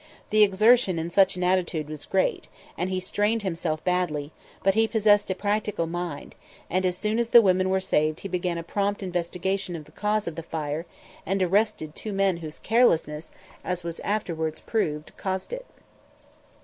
The 0.31 0.41
exertion 0.41 0.97
in 0.97 1.11
such 1.11 1.35
an 1.35 1.43
attitude 1.43 1.87
was 1.87 2.05
great, 2.07 2.47
and 2.75 2.89
he 2.89 2.99
strained 2.99 3.43
himself 3.43 3.83
badly; 3.83 4.31
but 4.63 4.73
he 4.73 4.87
possessed 4.87 5.29
a 5.29 5.35
practical 5.35 5.85
mind, 5.85 6.33
and 6.71 6.87
as 6.87 6.97
soon 6.97 7.19
as 7.19 7.29
the 7.29 7.41
women 7.43 7.69
were 7.69 7.79
saved 7.79 8.21
he 8.21 8.27
began 8.27 8.57
a 8.57 8.63
prompt 8.63 9.03
investigation 9.03 9.75
of 9.75 9.85
the 9.85 9.91
cause 9.91 10.25
of 10.27 10.33
the 10.33 10.41
fire, 10.41 10.87
and 11.23 11.43
arrested 11.43 11.93
two 11.95 12.13
men 12.13 12.37
whose 12.37 12.57
carelessness, 12.57 13.31
as 13.63 13.83
was 13.83 13.99
afterward 13.99 14.59
proved, 14.65 15.15
caused 15.17 15.53
it. 15.53 15.67